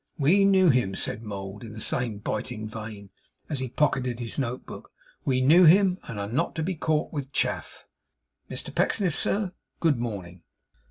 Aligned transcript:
We 0.17 0.45
knew 0.45 0.69
him,' 0.69 0.95
said 0.95 1.21
Mould, 1.21 1.63
in 1.63 1.73
the 1.73 1.79
same 1.79 2.17
biting 2.17 2.67
vein, 2.67 3.11
as 3.49 3.59
he 3.59 3.69
pocketed 3.69 4.19
his 4.19 4.39
note 4.39 4.65
book; 4.65 4.89
'we 5.25 5.41
knew 5.41 5.65
him, 5.65 5.99
and 6.05 6.19
are 6.19 6.27
not 6.27 6.55
to 6.55 6.63
be 6.63 6.73
caught 6.73 7.13
with 7.13 7.31
chaff. 7.31 7.85
Mr 8.49 8.73
Pecksniff, 8.73 9.15
sir, 9.15 9.51
good 9.79 9.99
morning. 9.99 10.41